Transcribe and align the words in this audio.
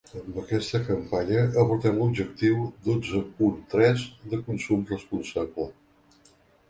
Amb 0.19 0.37
aquesta 0.43 0.79
campanya 0.85 1.43
abordem 1.63 1.99
l’objectiu 2.01 2.65
dotze 2.87 3.21
punt 3.41 3.61
tres 3.75 4.07
de 4.33 4.41
consum 4.49 4.85
responsable. 4.97 5.69